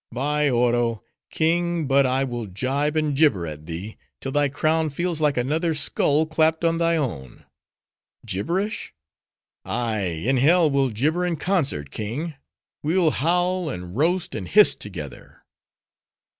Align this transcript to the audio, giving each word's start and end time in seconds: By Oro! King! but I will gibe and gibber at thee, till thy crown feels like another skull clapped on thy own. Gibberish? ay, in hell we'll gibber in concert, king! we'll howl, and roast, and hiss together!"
By 0.11 0.49
Oro! 0.49 1.03
King! 1.29 1.85
but 1.85 2.07
I 2.07 2.23
will 2.23 2.47
gibe 2.47 2.95
and 2.95 3.15
gibber 3.15 3.45
at 3.45 3.67
thee, 3.67 3.97
till 4.19 4.31
thy 4.31 4.49
crown 4.49 4.89
feels 4.89 5.21
like 5.21 5.37
another 5.37 5.75
skull 5.75 6.25
clapped 6.25 6.65
on 6.65 6.79
thy 6.79 6.95
own. 6.97 7.45
Gibberish? 8.25 8.95
ay, 9.63 9.99
in 10.25 10.37
hell 10.37 10.71
we'll 10.71 10.89
gibber 10.89 11.23
in 11.23 11.35
concert, 11.35 11.91
king! 11.91 12.33
we'll 12.81 13.11
howl, 13.11 13.69
and 13.69 13.95
roast, 13.95 14.33
and 14.33 14.47
hiss 14.47 14.73
together!" 14.73 15.43